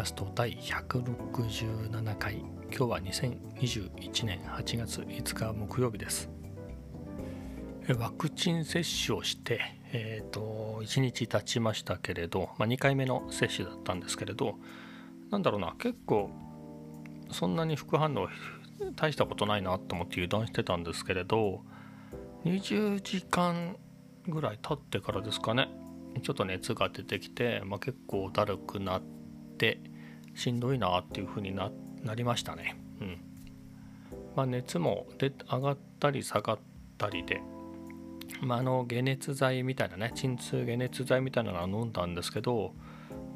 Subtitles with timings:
[0.00, 2.36] キャスト第167回。
[2.36, 6.30] 今日は2021年8月5日木曜日です。
[7.98, 9.60] ワクチン接種をして、
[9.92, 14.54] えーと、1日経ちましたけれど、まあ、2回目の接種だったんですけれど
[15.30, 16.30] なんだろうな結構
[17.30, 18.28] そんなに副反応
[18.96, 21.60] 大したことないなと思って油断してたんですけれど
[22.46, 23.76] 20時間
[24.26, 25.68] ぐらい経ってからですかね
[26.22, 29.02] ちょっと熱が出てきて、まあ、結構だるくなっ
[29.58, 29.89] て
[30.34, 31.70] しんどいなっていう風にな
[32.14, 32.76] りましたね。
[33.00, 33.30] うん
[34.36, 36.58] まあ、熱もで上がったり下がっ
[36.98, 37.40] たりで、
[38.42, 42.74] まあ、あの解熱剤みたいなね鎮痛解熱剤みたいなのは飲んだんですけど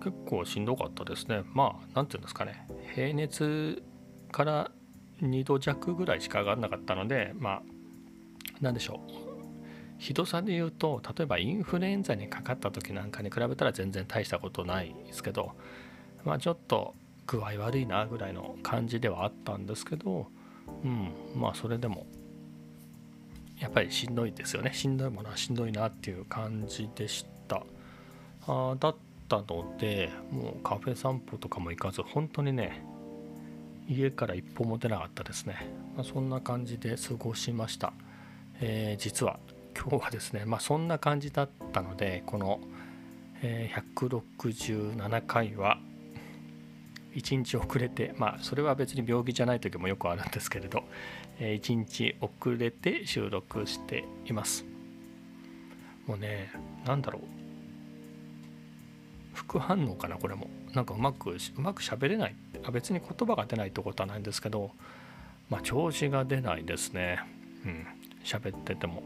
[0.03, 1.43] 結構しんどかったですね。
[1.53, 3.83] まあ何て言うんですかね平熱
[4.31, 4.71] から
[5.23, 7.63] 2度弱ぐらいしか上がらなかったのでまあ
[8.61, 9.35] 何でしょう
[9.99, 15.53] ひどさで言うと例えばインフルエンザにかかった時なんかに比べたら全然大したことないですけど
[16.25, 16.95] まあちょっと
[17.27, 20.27] 具合悪いなぐらいの感じではあったんですけど
[20.85, 22.07] うんまあそれでも
[23.59, 24.73] やっぱりしんどいですよね。
[24.75, 27.63] しんどいものはしんどいなっていう感じでした。
[28.47, 28.97] あだっ
[29.29, 32.85] たのでもうカフェ散歩とかも行かず本当にね
[33.89, 37.93] 家から一歩も出なかったですね、まあ、そんな感じで過ごしました、
[38.61, 39.39] えー、実は
[39.75, 42.61] 今日はですねまあそんな感じだったのでこの、
[43.43, 45.79] え167回は
[47.15, 50.85] 1日遅れてまあそれは別に病気じゃない時もよくあるんですけれど、
[51.39, 54.65] え1日遅れて収録しています。
[56.07, 56.51] もうね
[56.85, 57.23] 何だろう。
[59.35, 60.49] 副反応かなこれも。
[60.75, 62.35] なんかうまくうまく喋れない。
[62.65, 64.73] あ別に言葉が出ないってことはないんですけど
[65.49, 67.21] まあ調子が出ないですね。
[67.65, 67.87] うん。
[68.25, 68.95] 喋ってても。
[68.95, 69.03] も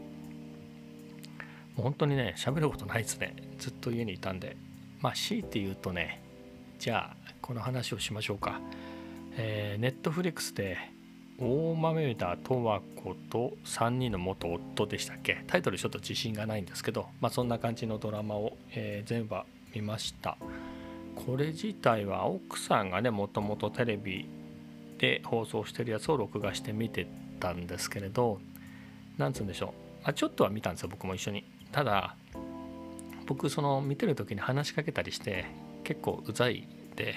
[1.79, 3.35] う本当にね喋ることないですね。
[3.59, 4.57] ずっと家にいたんで。
[5.01, 6.21] まあ強いて言うとね
[6.79, 8.61] じゃあこの話をしましょうか。
[9.35, 10.77] えー、ネットフリックスで
[11.37, 15.43] 大豆田十和子と3人の元夫でしたっけ？
[15.45, 19.35] タイトルちょっと自信がないんですけど、まあ、そんな感じのドラマを、えー、全部
[19.75, 20.37] 見ました。
[21.15, 24.29] これ自体は奥さんがねもともとテレビ
[24.97, 27.07] で放送してるやつを録画して見て
[27.41, 28.39] たんですけれど
[29.17, 29.67] なんつうんでしょ
[30.01, 31.43] う、まあ、ちょっとは見たんですよ僕も一緒に。
[31.73, 32.15] ただ
[33.25, 35.45] 僕その見てる時に話しかけたりして
[35.89, 37.15] 結構うざいで、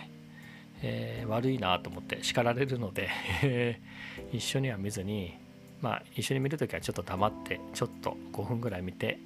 [0.81, 3.11] えー、悪いなと思って叱られるので
[4.33, 5.35] 一緒には見ずに
[5.83, 9.19] まあ一緒に見る時はちょっと黙ってちょっと5分ぐらい見て、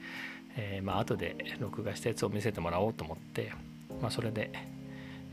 [0.56, 3.52] えー、まあ後で録画したやつを見せてもらおうと思って、
[4.02, 4.50] まあ、それで、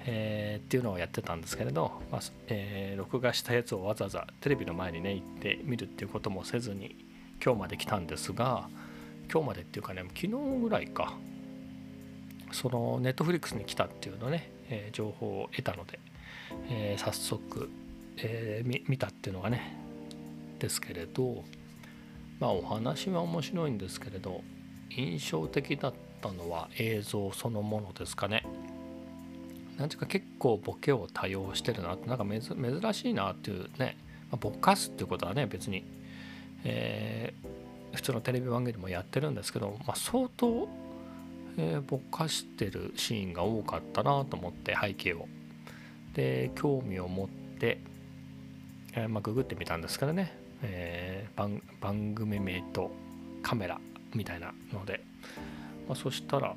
[0.06, 6.96] えー、っていうのをやってたんですけれど、まあえー、録画したやつをわざわざテレビの前にね行って見るっていうこともせずに
[7.44, 8.70] 今日まで来たんですが
[9.32, 10.28] 今日までっていうかね昨日
[10.62, 11.16] ぐらいか
[12.54, 16.00] そのネットフリックスに来たっていうのね、えー、情報を得たので、
[16.70, 17.70] えー、早速、
[18.18, 19.78] えー、見たっていうのがね
[20.60, 21.44] ですけれど
[22.40, 24.42] まあお話は面白いんですけれど
[24.90, 28.46] 印象的だったのは映像そのものですかね。
[29.78, 33.98] なんていうか結構ボケを多用してるなってなんか珍しいなっていうね、
[34.30, 35.84] まあ、ぼかすっていうことはね別に、
[36.64, 40.68] えー、普通のテレビ番組でもやってるんですけど、まあ、相当、
[41.58, 45.28] えー、ぼかしてるシーンが多かったなと思って背景を。
[46.14, 47.80] で興味を持って、
[48.94, 52.92] えー、まあ、ググってみたんですけどね、えー、番組名と
[53.42, 53.80] カメラ
[54.14, 55.02] みたいなので、
[55.88, 56.56] まあ、そしたら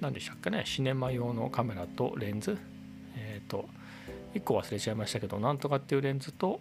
[0.00, 0.62] 何でしたっけね。
[0.66, 2.58] シネマ用のカメラとレンズ。
[3.16, 3.68] えっ、と
[4.34, 6.60] 1個忘れちゃいましたけどなんとかっていうレンズと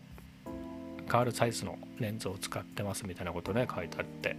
[1.10, 4.38] 変わるサイズのレンズを使ってますみたいなことね書いてあって、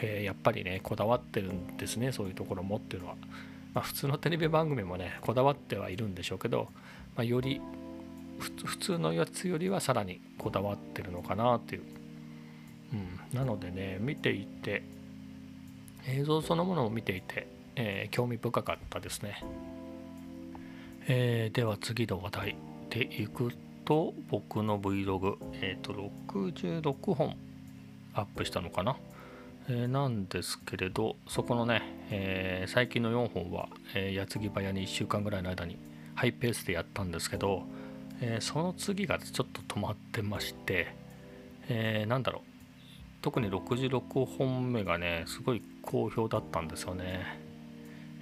[0.00, 3.16] えー、やっぱりねこだわってるんですねそういうところもっていうのは、
[3.74, 6.68] まあ、普通のテレビ番組もねこだわってはいるんでしょうけど、
[7.16, 7.60] まあ、より
[8.38, 11.82] 普通のやつよりはさらにこだわってるのかなっていう、
[12.92, 14.82] うん、なのでね見ていて
[16.06, 19.42] 映像そのものを見ていて、えー、興味深かったですね、
[21.08, 22.56] えー、では次の話題
[22.90, 23.52] でいく
[23.84, 25.92] と僕の Vlog、えっ、ー、と
[26.28, 27.36] 66本
[28.14, 28.96] アップしたのかな、
[29.68, 35.78] え、なんですけれどそこのね、えー、最近の4本は、え矢継ぎ早に1週間ぐらいの間に
[36.14, 37.62] ハイペースでやったんですけど、
[38.20, 40.94] えその次がちょっと止まってまして、
[41.68, 42.42] えー、なんだろう
[43.22, 47.40] 特に66本目がねすごい好評だったんですよね、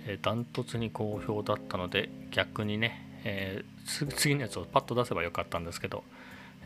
[0.07, 3.65] えダントツに好評だったので逆にねえ、
[4.17, 6.05] 次のやつをパッと出せばよかったんですけど、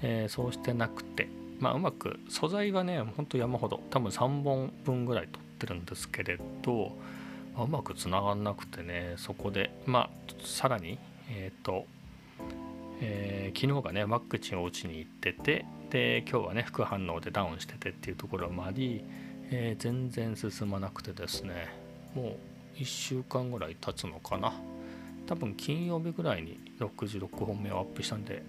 [0.02, 1.28] え、そうしてなくて、
[1.58, 6.92] まあ、うまく素材はねほんと山ほど多分3本分ぐらい取ってるんですけれど、
[7.54, 10.10] まあ、うまくつながんなくてねそこでまあ
[10.44, 10.98] さらに、
[11.30, 11.86] えーと、
[13.00, 19.02] えー、昨日がねワクチンを打ちに行っててで今日はね副反応でダウンしててっていうところもあり、
[19.50, 21.74] えー、全然進まなくてですね
[22.14, 22.36] も
[22.76, 24.52] う1週間ぐらい経つのかな。
[25.28, 28.42] 多分金曜日ぐらいに66本目をアップしたんで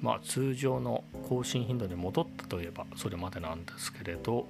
[0.00, 4.46] まあ通常の更新頻度に戻ったといえばそれまでなんですけれど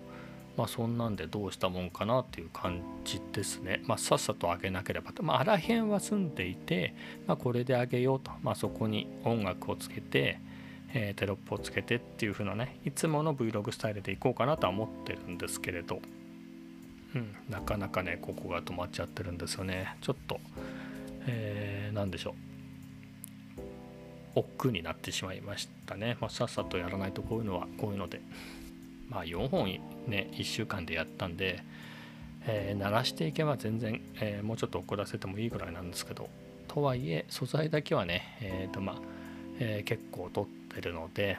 [0.57, 3.83] まあそんなんでどうしたもんかなっていう感じですね。
[3.85, 5.23] まあさっさと上げなければと。
[5.23, 6.95] まあらへんは済んでいて
[7.27, 8.33] まあこれで上げようと。
[8.43, 10.39] まあそこに音楽をつけて
[10.93, 16.01] えー、テロップをつけてっていう風なねいつもの Vlog スタイルでいこうかなとは思ってるんですけれど、
[17.15, 19.97] うん、なかなかねここが止まっちゃってるんですよね。
[20.01, 20.41] ちょっと
[21.27, 22.50] えー、何でしょう。
[24.35, 28.21] 億劫になってしまいましたね、まあ、さっさとやらないとこういうのはこういうので。
[29.11, 29.67] まあ4本
[30.07, 31.63] ね1週間でやったんで、
[32.47, 36.31] えー、鳴らしていけば全然、えー、もうちょっと遅らせてもいいぐらいなんですけど。
[36.69, 38.97] とはいえ素材だけはねえっ、ー、とまあ、
[39.59, 41.37] え結構取ってるので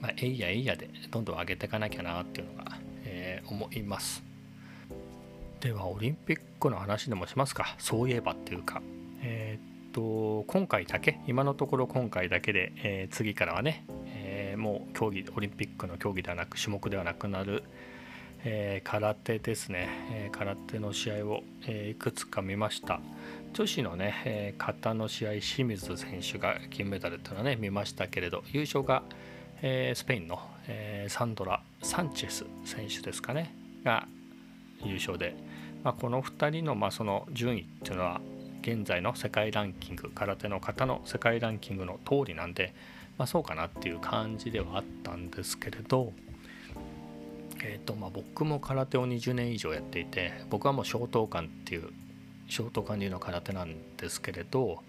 [0.00, 4.24] まあ、えいやえいやでどんどん上げていかなきゃなっていうのが、え思います。
[5.60, 7.76] ではオリンピックの話でもしますか。
[7.78, 8.82] そういえばっていうか。
[9.22, 11.20] えー、っと今回だけ？
[11.26, 17.64] 今のところ今回だけで、えー、次からはね、えー、もう競技オリンピックの競技ではなく種目ではなくなる、
[18.44, 23.00] え空手ですね、え空手の試合を、えいくつか見ました。
[23.52, 29.02] 女子のね、え型の試合清水選手が金メダルっていうのはね見ましたけれど優勝が、
[29.62, 33.54] えスペインの、えサンドラ・サンチェス選手ですかね
[33.84, 34.06] が
[34.84, 35.34] 優勝で。
[35.82, 38.20] まあ、この2人のまあその順位っていうのは
[38.62, 42.74] 現在の世界ランキング空手の方の世界ランキングの通りなんで、
[43.18, 46.12] まあ、そうかなっていう感じではあったんですけれど、
[47.62, 51.90] えーとまあ、僕も空手を20年以上やっていて僕はもう小等間っていう
[52.48, 54.82] 小等間流の空手なんですけれど、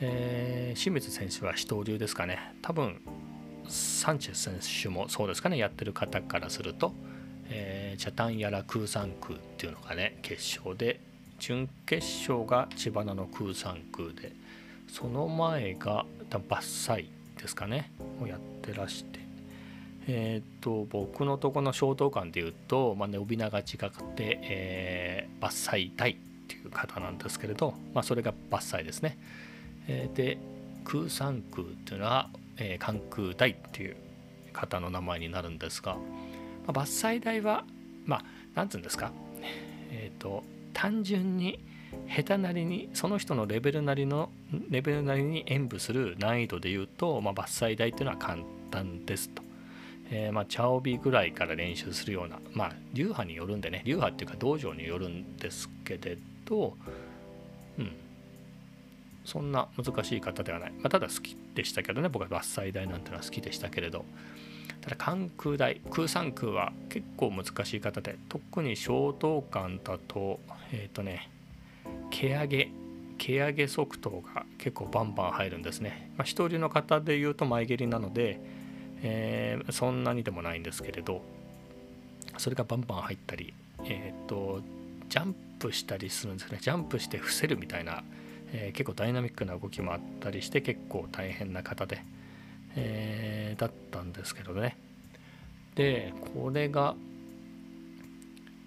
[0.00, 2.54] えー、清水選手は死闘流ですかね。
[2.62, 3.00] 多分
[3.68, 5.56] サンチェス選手もそうですかね。
[5.56, 6.92] やってる方からすると
[7.54, 11.00] えー、チャタンヤラ空山空っていうのがね決勝で
[11.42, 14.32] 準決勝が千葉の空山空で
[14.86, 17.06] その前が伐採
[17.36, 17.90] ですかね
[18.22, 19.18] をやってらして。
[20.06, 23.64] えっ、と僕のとこの消灯館でいうと、まあ、伸び名が違っ
[24.14, 26.16] て、えー、伐採大っ
[26.46, 29.18] ていう方なんですけれど、まあ、それが伐採ですね、
[29.88, 30.38] えー、で
[30.84, 33.96] 空山空っていうのは、えー、関空大っていう
[34.52, 36.00] 方の名前になるんですが、ま
[36.68, 37.64] あ、伐採代は
[38.04, 38.24] まあ
[38.54, 39.12] 何て言うんですか？
[39.90, 41.58] えっ、ー、と単純に
[42.08, 44.30] 下手なりにその人のレベルなりの
[44.70, 48.38] レベルなりに演舞する難易度で言うと、まあ、伐採台っていうのは簡
[48.70, 49.42] 単ですと。
[50.10, 56.76] えー、まあ茶帯ぐらいから練習するようなまあ流派によるんでね流派っていうか道場によるんですけれど
[57.78, 57.92] うん。
[59.24, 64.04] そんな難しい方ではない、まあ、ただ好きでしたけどね僕は伐採台なんてのは好きでしたけれど。
[64.80, 70.40] ただ関空大空山空は結構難しい方で特に小等間だと
[70.72, 71.30] えっ、ー、とね
[72.10, 72.70] 毛上げ
[73.18, 78.40] 毛上げ側頭が結構バンバン入るんですね、まあ、一人の方で言うと前蹴りなので、
[79.02, 81.22] えー、そんなにでもないんですけれど
[82.38, 84.60] それがバンバン入ったりえっ、ー、と
[85.12, 86.58] ジャンプしたりするんですね。
[86.60, 88.02] ジャンプして伏せるみたいな、
[88.52, 92.02] え、結構ダイナミックな動きもあったりして結構大変な方で、
[92.76, 94.76] えー、だったんですけどね。
[95.74, 96.94] でこれが、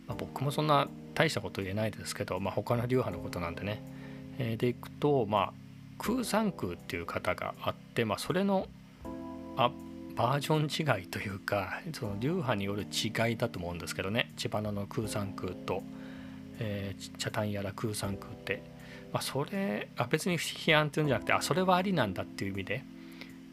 [0.07, 3.81] まあ、僕もそんな大したこと言えないですけど、まあ、他の流派のことなんでね、
[4.37, 5.53] えー、でいくと、まあ、
[5.97, 8.67] 空山空っていう方があって、まあ、それの
[9.57, 9.71] あ
[10.15, 10.55] バージョ
[10.95, 14.31] ン違いというかその流派による違いだと思うんですけどね。
[14.37, 15.83] 千葉の空山空と、
[16.59, 18.63] えー、茶炭やら空山空って、
[19.11, 22.83] まあ、それあ別に批判っていうんじゃなくてあそれはありなんだっていう意味で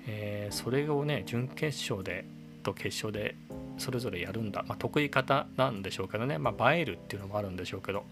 [0.07, 2.25] えー、それをね準決勝で
[2.63, 3.35] と決勝で
[3.79, 8.05] それぞれやるんだ、まあ、得意方なんでしょうけどね、まあ、映えるっていうのもあるんでしょうけど。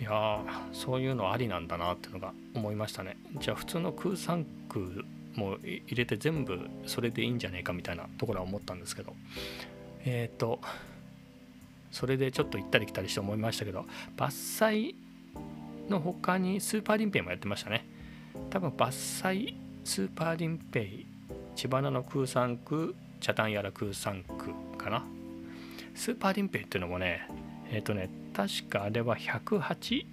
[0.00, 0.40] いや
[0.72, 3.16] そういうのありなんだなっていうのが思いましたね。
[3.38, 4.84] じゃあ普通の空三空
[5.36, 9.14] も入れて全部それでいいんじゃねえかみたいなところは思ったんですけど。
[10.04, 10.60] えっ、ー、と
[11.92, 13.86] それでちょっと行ったり来たりして思いましたけど。
[14.16, 14.26] バ
[14.66, 14.94] ッサイ
[15.88, 17.86] の他にスーパーリンペイもやってましたね。
[18.50, 21.06] 多分伐採スーパーリンペイ
[21.54, 25.04] 千葉の空山区茶炭やら空山区かな。
[25.94, 27.28] スーパーリンペイっていうのもね
[27.70, 30.06] えっ、ー、とね確かあれは108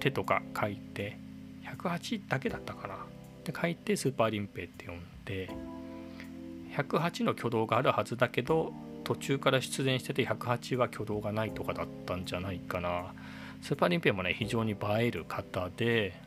[0.00, 1.18] 手とか書いて
[1.64, 2.96] 108だけだったかな。
[3.44, 5.50] で書いてスーパーリンペイって読んで
[6.74, 8.72] 108の挙動があるはずだけど
[9.04, 13.12] 途中から出演してて108は挙動がないとかだったんじゃないかな。
[13.60, 16.18] スーパーリンペイもね非常に映える方で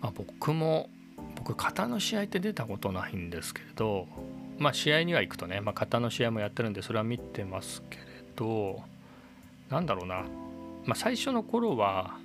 [0.00, 0.88] まあ、僕も
[1.36, 4.06] 僕型の試合って出たことないんですけれど
[4.58, 8.02] まあ試合には行くとね、まあ、型の試合もやってるんでそれは見てますけれ
[8.36, 8.82] ど
[9.68, 10.24] なんだろうな、
[10.84, 12.18] まあ、最初の頃は、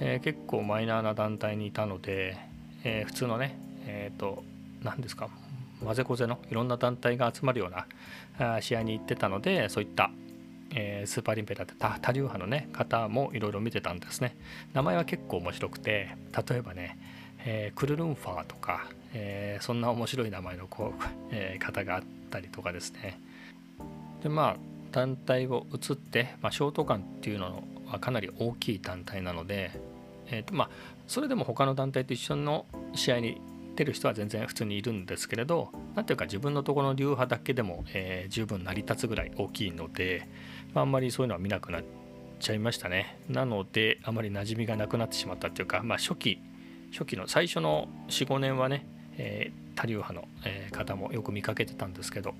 [0.00, 2.36] えー、結構マイナーな団体にいたので、
[2.84, 4.42] えー、普通のねえっ、ー、と
[4.82, 5.28] 何ですか
[5.84, 10.10] 混ぜこぜのいろんな団体が集まるような試合に行ってたのでそういった
[10.74, 14.36] えー、スーパーリンペラって多流派のね方もいろいろ見てたんですね。
[14.72, 16.16] 名前は結構面白くて
[16.48, 16.98] 例えばね、
[17.44, 23.18] えー、クルルンファーとか、えー、そんな面白い名前のこう、 え方があったりとかですね。
[24.22, 24.56] でまあ
[24.92, 29.70] 団体を移って、まあ、ショート感っていうのはかなり大きい団体なので、
[30.26, 30.70] えーとまあ、
[31.06, 33.40] それでも他の団体と一緒の試合に
[33.76, 40.28] 出る人は全然普通にいるんですけれど何ていうか自分のところの流派だけでも、えー、十分成り立つぐらい大きいので、
[40.74, 41.84] まあ、あんまりそういうのは見なくなっ
[42.40, 43.18] ちゃいましたね。
[43.28, 46.40] なのであまり馴染みがなくなってしまったっていうか、まあ、初期
[46.92, 48.86] 初期の最初の45年はね、
[49.16, 52.36] えー、他流派の、えー、方もよく見かけてたんですけど、うん、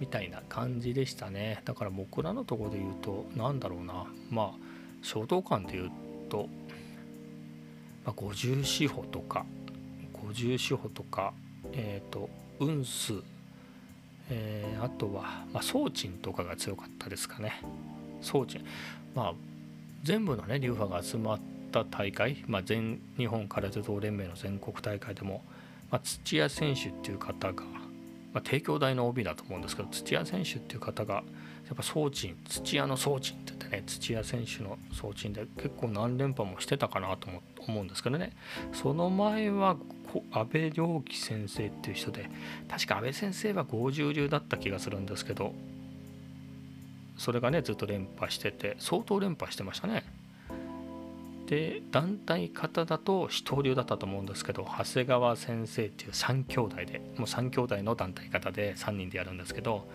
[0.00, 1.60] みたいな感じでしたね。
[1.64, 4.06] だから僕らのところで言うと何だろうな。
[4.30, 4.50] まあ
[5.02, 5.90] 衝動感で言う
[6.28, 6.48] と、
[8.04, 9.46] まあ、50四歩とか
[10.26, 11.32] 50四歩とか
[11.72, 12.28] えっ、ー、と
[12.60, 13.22] 運数
[14.30, 17.62] えー、あとは、まあ、ソーチンとかが強かったですかね。
[18.20, 18.64] ソーチン。
[19.14, 19.34] まあ、
[20.02, 21.40] 全部のね、流派が集まっ
[21.72, 25.42] た大会、まあ、全日本空手道連盟の全国大会でも、
[25.90, 27.64] まあ、土屋選手っていう方が、
[28.34, 37.28] まあ、帝京大の OB だと思うんですけど、土屋選手っていう方が、やっぱソーチン、土屋のソーチンって言ってね、土屋選手のソーチンで結構何連覇もしてたかなと
[37.66, 38.32] 思うんですけどね、
[38.72, 39.76] その前は
[40.32, 42.28] 安倍良樹先生っていう人で
[42.68, 45.52] 確か安倍先生は50流だった気がするんですけど
[47.16, 50.04] それがねずっと連覇してて相当連覇してましたね。
[51.46, 59.88] で団体方だと死闘流だったと思うんですけど長谷川先生っていう3兄弟でもう3兄弟の団体方で3人でやるんですけど、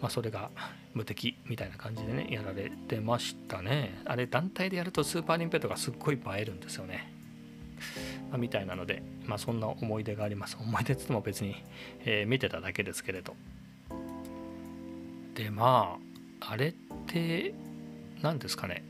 [0.00, 0.50] まあ、それが
[0.94, 4.00] 無敵みたいな感じでねやられてましたね。
[4.06, 7.15] あれ団体でやるとスーパーリンペットがすっごい映えるんですよね。
[8.30, 10.56] まあ、みたいなので、まあ、そんな思い出があります。
[10.60, 11.56] 思い出ってっても別に、
[12.04, 13.36] えー、見てただけですけれど。
[15.34, 15.98] でま
[16.40, 16.74] ああれっ
[17.06, 17.52] て
[18.22, 18.84] 何ですかね。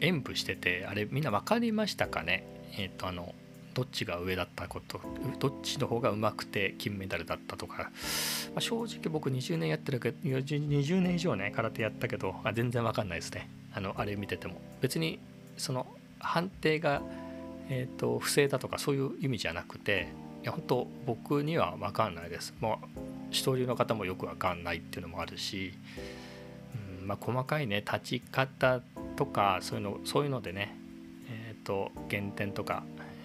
[0.00, 2.44] 演舞しててあれみんな分かりましたかね。
[2.76, 3.34] えっ、ー、とあの
[3.74, 5.00] どっちが上だったこと
[5.38, 7.90] どっちの方がうまくて金メダルだったとか、ま
[8.56, 13.48] あ、正直僕20年やってるけど20年以上ね空手やったけどあ全然分かんないですね。
[13.72, 14.60] あのあれ見てても。
[14.80, 15.20] 別に
[15.56, 15.86] その
[16.18, 17.02] 判定が
[17.70, 20.08] えーと、不正だとかそういう意味じゃなくて
[20.42, 22.54] いや本当僕には分かんないです。
[22.60, 23.00] もう
[23.30, 25.72] 一人の方もよく分かんないっていうのもあるし、
[27.00, 28.80] うんまあ、細かいね立ち方
[29.16, 30.74] とかそういうのそういうのでね
[31.30, 32.82] えっ、ー、と減点とか、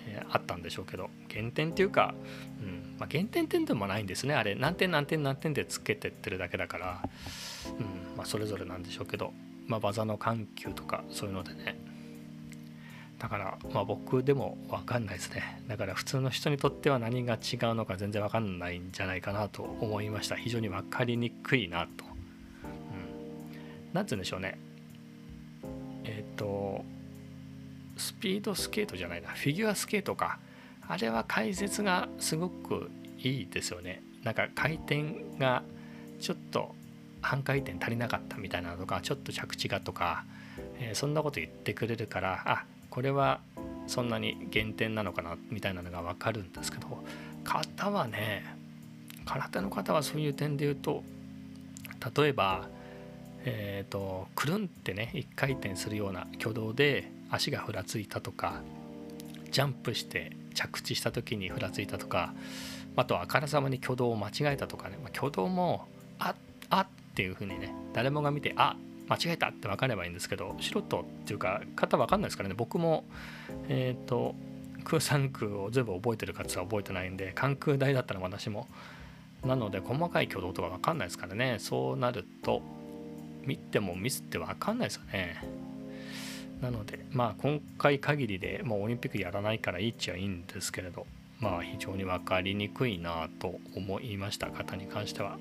[0.07, 2.13] えー、あったんでしょうけど減点っていうか、
[2.61, 4.35] うんまあ、減点点でもないんですね。
[4.35, 7.09] あれ何点何点何点でつけてってるだけだから、
[7.79, 9.33] うんまあ、それぞれなんでしょうけど、
[9.65, 11.79] まあ、技の緩急とかそういうのでね
[13.19, 15.61] だからまあ僕でも分かんないですね。
[15.67, 17.39] だから普通の人にとっては何が違う
[17.75, 20.35] のか全然分かんないんじゃないかなと思いました。
[20.35, 24.57] 非常に分かりにくいなと、うん、なんつうんでしょうね。
[26.03, 26.83] えっ、ー、と
[27.97, 29.29] スピードスケートじゃないな。
[29.29, 30.39] フィギュアスケートか。
[30.87, 34.03] あれは解説がすごくいいですよね。
[34.23, 35.63] なんか回転が
[36.19, 36.75] ちょっと
[37.21, 40.25] 半回転足りなかったみたいなのとかちょっと着地がとか、
[40.79, 43.41] えー、そんなこと言ってくれるからあこれは
[43.87, 47.03] そんなに減点なのかなみたいなのが分かるんですけど
[47.43, 48.45] 型はね
[49.25, 51.03] 空手の方はそういう点で言うと
[52.17, 52.69] 例えば
[53.43, 58.61] え、ー、とくるんってね1回転するような挙動で足がふらついたとか
[59.51, 62.33] ジャンプして着地した時にふらついたとか
[62.95, 65.85] あとあからさまに挙動を間違えたとかね、まあ、挙動も
[66.17, 66.35] あっ
[66.69, 72.55] あっていうふうにね誰もが見てあ間違えたって分かればいいんですけど素人っていうか方分かんないですからね。
[72.55, 73.05] 僕も
[73.69, 74.35] えっ、ー、と
[74.83, 78.67] 空三空を全部覚えてるかつは覚えてないんで関空大だったら私も。
[79.43, 81.57] なので細かい挙動とか分かんないですからね。
[81.59, 82.61] そうなると
[83.45, 85.41] 見てもミスって分かんないですよね。
[86.61, 91.05] なのでまあ今回限りでもうオリンピックやらないからいいっちゃいいんですけれど
[91.39, 94.47] まあ非常に分かりにくいなと思いました。
[94.47, 95.37] 方に関しては。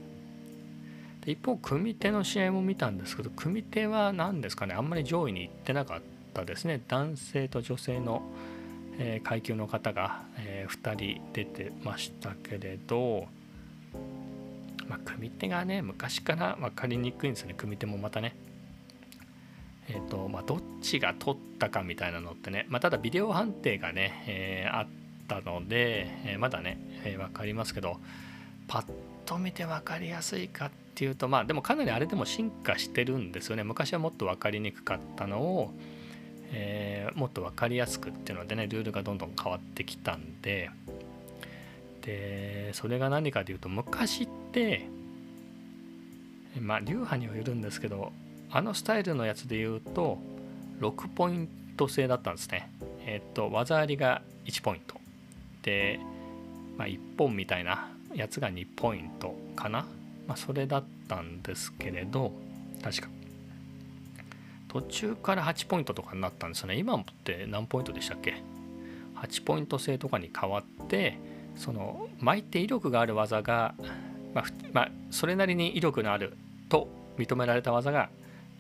[1.25, 6.00] で一方組手の試合も見たんですけど組手は何ですかねあんまり上位に行ってなかっ
[6.35, 6.83] たですね。
[6.88, 8.23] 男性と女性の、
[8.99, 13.26] えー、階級の方が、えー、2人出てましたけれど、
[14.88, 17.54] まあ、組手がね昔から分かりにくいんですね。
[17.57, 18.37] 組手もまたね。
[19.88, 24.87] え、ー、とまあどっちが取ったかみたいなのってね、まあ、ただビデオ判定がね、えー、あっ
[25.28, 27.99] たので、え、まだね、え、分かりますけど
[28.66, 28.85] パッ
[29.25, 33.64] と見て分かりやすいかってっていうとまあでもかなりあれでも進化してるんですよね。
[33.64, 35.74] 昔はもっと分かりにくかったのを、
[36.52, 40.70] えー、もっと分かりやすくっていうのでねルールがどんどん変わってきたんで。
[42.02, 44.86] でそれが何かというと昔って
[46.60, 48.12] まあ流派にはよるんですけど
[48.50, 50.18] あのスタイルのやつで言うと
[50.80, 51.48] 6ポイン
[51.78, 52.70] ト制だったんですね。
[53.06, 54.94] えっ、と技ありが1ポイント。
[55.62, 55.98] で、
[56.76, 59.86] まあ、1本みたいなやつが2ポイントかな、
[60.26, 62.33] まあ、それだったんですけれど
[62.83, 63.09] 確か。
[64.69, 66.76] 途中から8ポイントとかになったんですよね。
[66.76, 68.43] 今って何ポイントでしたっけ
[69.16, 71.16] ？8ポイント制とかに変わって
[71.57, 73.75] その巻いて威力がある技が、
[74.35, 76.37] まあ、まあ、それなりに威力のある
[76.69, 78.09] と認められた技が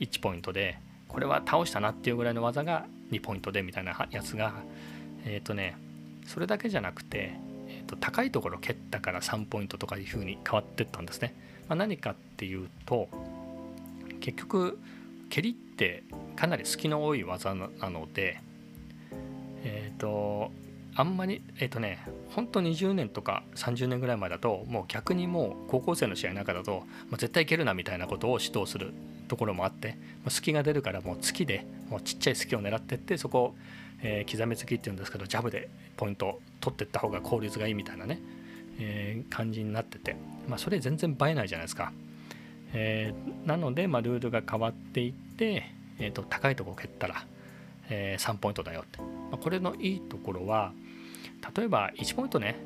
[0.00, 0.78] 1ポイントで
[1.08, 4.54] これは倒したなっていうぐらいの技が2ポイントでみたいなやつが
[5.24, 5.76] えっ、ー、とね
[6.26, 7.34] それだけじゃなくて、
[7.84, 11.34] と、高いところ蹴ったから3ポイントとかいう風に変わってったんですね、
[11.68, 13.08] まあ、何かっていうと
[14.20, 14.78] 結局
[15.30, 16.02] 蹴りって
[16.36, 18.40] かなり隙の多い技なので
[19.64, 20.50] えっ、ー、と
[20.96, 28.94] あんまりえっ、ー、とね本当20年とか30年ぐらい前だともう逆にもう高校生の試合の中だと、まあ、絶対いけるなみたいなことを指導する
[29.28, 33.54] ところもあって、まあ、隙が出るからもう月でもうちっちゃい隙を狙ってってそこを、
[34.04, 38.20] えー、刻み付きっていうんですけどジャブでポイント取ってった方が効率がいいみたいなね、
[38.78, 40.14] えー、感じになってて、
[40.46, 41.92] まあ、それ全然映えないじゃないですか。
[42.74, 45.64] えー、なので、まあ、ルールが変わっていって、
[45.98, 47.24] えーと、高いとこ蹴ったら、
[47.88, 50.72] えー、3ポイントだよって、まあ、これのいいところは
[51.56, 52.56] 例えば1ポイントね。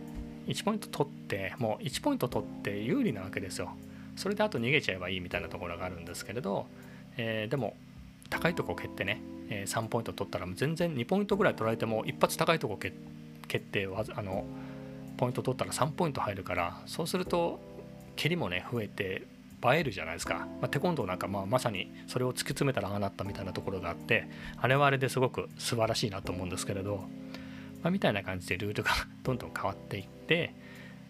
[0.46, 3.70] 1ポイント取ってもう1ポイント取って有利なわけですよ。
[4.16, 6.66] それであと逃げちゃえばいいみたいなところがあるんですけれど、
[7.18, 7.76] えー、でも
[8.30, 14.44] 高いとこ蹴ってね、え、3ポイント取ったら全然2ポイントぐらい取られても一発高いとこ蹴ってあの
[15.16, 17.60] ポイント取ったら3ポイント入るからそうすると
[18.16, 19.26] 蹴りもね増えて
[19.64, 27.04] 映えるじゃないですか、まあ、テコンドーなんかまあまさにそれを突き詰めたらああなったみたいなところがあってあれはあれですごく素晴らしいなと思うんですけれど
[27.82, 28.90] まあ、みたいな感じでルールが
[29.22, 30.54] どんどん変わっていって、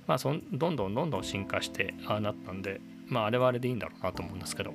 [0.07, 4.74] まあ、そんどんどんどんどん進化してああなったんで、まあ、あれはあれでいいんだろうなと思うんですけど。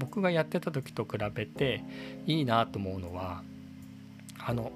[0.00, 1.84] 僕がやってた時と比べて
[2.26, 3.42] いいなと思うのは
[4.38, 4.72] あの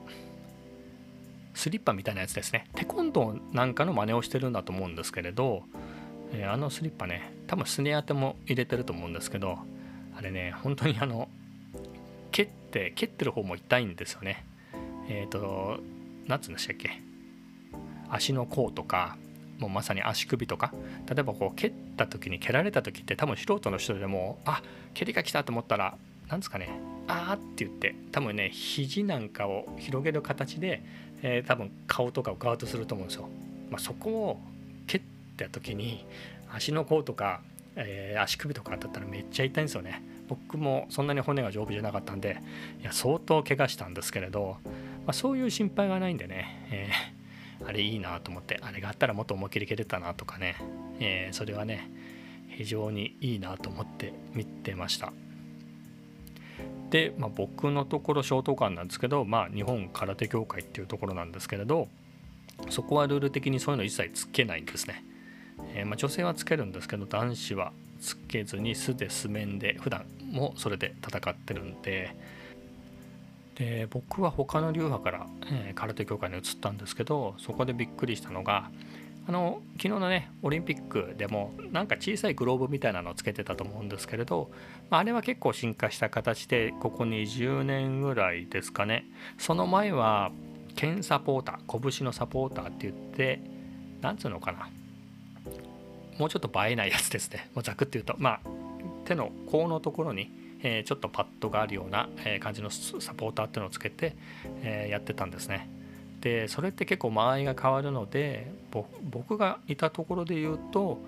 [1.55, 2.67] スリッパみたいなやつですね。
[2.75, 5.63] テコンドーなんかの真似をしてるんだと思うんですけれど、
[6.33, 9.59] えー、あのスリッパね多分スネ当ても入れてると思うんですけど
[10.17, 11.29] あれね本当にあの
[12.31, 14.45] 蹴って蹴ってる方も痛いんですよね。
[15.09, 15.79] えっ、ー、と
[16.27, 17.01] 何つうんでしたっけ？
[18.11, 19.17] 足の甲とか
[19.59, 20.73] もうまさに足首とか
[21.09, 24.63] 例えばこう蹴った時に蹴られた時って多分素人の人でもあ
[24.95, 25.97] 蹴りが来たと思ったら
[26.29, 26.69] 何ですかね
[27.07, 30.83] あーって言って多分ね肘なんかを広げる形で、
[31.23, 33.29] えー、多分顔とかをガードすると思うんですよ。
[33.71, 34.41] まあ、そこを
[34.87, 35.01] 蹴っ
[35.37, 36.07] た時に
[36.53, 37.41] 足の甲とか、
[37.77, 40.03] えー、足首とかだったらめっちゃ痛いんですよね。
[40.29, 42.39] 僕もそんなに骨が丈夫じゃなかったんで
[42.81, 44.57] いや相当怪我したんですけれど
[45.07, 47.24] まあ、そういう心配がないんでね、えー、
[47.67, 50.57] あれいいなと思ってあれがあったらもっと思いっきり蹴れたなとかね、
[51.01, 51.91] えー、それはね
[52.49, 55.13] 非常にいいなと思って見てました。
[56.91, 61.89] で、まあ、僕のところショート感なんですけど、まあ、日本空手協会っていうところなんですけれど
[62.71, 65.05] そこはルール的にそういうの一切つけないんですね、
[65.75, 72.15] えー、まあ、女性はつけるんですけど男子はつけずに素で素面で普段もそれで戦ってるんで
[73.55, 78.71] で僕は他の流派から、えー、空手協会に移ったんですけどそこでびっくりしたのが
[79.27, 84.51] あの昨日のねオリンピックでもなんか小さいグローブみたいなのをつけてたと思うんですけれど、
[84.91, 89.07] まあ、あれは結構進化した形でここ20年ぐらいですかね。
[89.39, 90.31] その前は
[90.77, 93.41] 剣サポーター拳のサポーターって言って
[94.03, 94.69] なんつうのかな。
[96.19, 97.49] もうちょっと映えないやつですね。
[97.55, 98.41] もうざくって言うとまあ
[99.07, 100.31] 手の甲のところに
[100.65, 102.09] えちょっとパッドがあるような
[102.41, 104.17] 感じのサポーターっていうのをつけて、
[104.63, 105.69] えやってたんですね。
[106.25, 108.51] でそれって結構間合いが変わるので
[109.03, 110.99] 僕がいたところで言うと、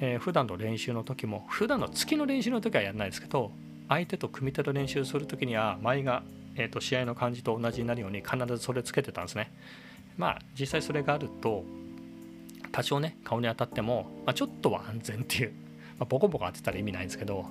[0.00, 3.52] えー、普段の練習の時も普段の月の練習の時はやらないですけど
[3.88, 6.22] 相手と組み手の練習する時には間合いが、
[6.56, 9.52] えーと、試合の感じと同じになるように必ずそれつけてたんですね。
[10.16, 11.64] まあ実際それがあると
[12.72, 15.52] 多少ね顔に当たっても、まあ、ちょっとは安全っていう、
[15.98, 17.46] まあ、ボコボコ当てたら意味ないんですけど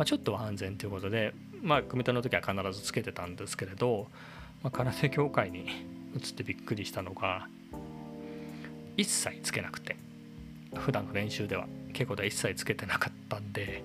[0.00, 4.06] まあ、ちょっとは安全ということで、まあ、組み手の時は必ずつけてたんですけれど、
[4.62, 5.66] まあ、空手協会に
[6.16, 7.48] 移ってびっくりしたのが
[8.96, 9.96] 一切つけなくて
[10.74, 13.84] 普段の練習では稽古では一切つけてなかったんで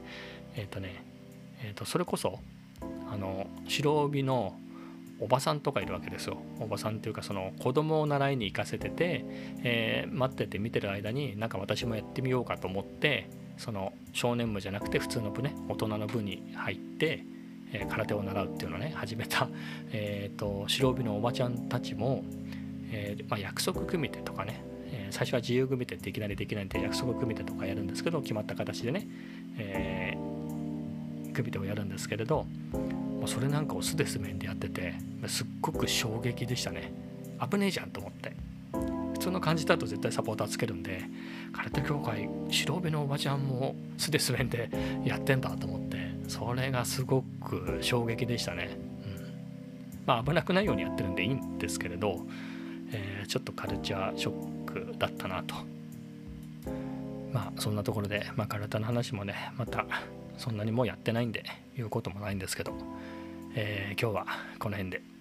[0.55, 1.03] えっ、ー、とね、
[1.61, 2.39] えー、とそれこそ
[3.11, 4.55] あの白帯の
[5.19, 6.37] おばさんとかいるわけですよ。
[6.61, 9.25] おばさんっていうかその子供を習いに行かせてて、
[9.63, 17.23] えー、待ってて見てる間になんか私もやってみようかと思ってその少年部じゃなくて普通の部ね大人の部に入って、
[17.71, 19.49] えー、空手を習うっていうのをね始めた、
[19.91, 22.23] えーと、白帯のおばちゃんたちも、
[22.91, 29.07] えーまあ、約束組手とかね、え最初は自由組手っていきなりできないんで約束組手とかやるんですけど決まった形でね、
[29.57, 30.17] え
[31.33, 34.93] 組手をやるんですけれどもうそれなんかを素で滑んでやってて
[35.27, 36.91] すっごく衝撃でしたね。
[37.51, 38.33] 危ねえじゃんと思って。
[39.13, 41.01] 普通の感じだと絶対サポーターつけるんで
[41.55, 44.69] 空手協会白帯のおばちゃんも素で滑んで
[45.05, 49.33] やってんだと思ってそれがすごく衝撃でしたね、うん、
[50.05, 52.19] まあ危なくないようにやってるんでいいんですけれど、
[52.91, 55.55] えー、ちょっとカルチャーショックだったなと。
[57.31, 59.85] まあそんなところで、まあ、体の話もねまた
[60.37, 61.43] そんなにもうやってないんで
[61.75, 62.73] 言うこともないんですけど、
[63.55, 64.27] えー、今日は
[64.59, 65.14] この辺で。